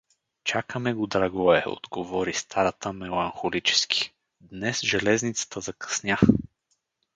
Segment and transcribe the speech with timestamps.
[0.47, 4.13] —Чакаме го, Драгое— отговори старата меланхолически;—
[4.51, 6.17] днес железницата закъсня.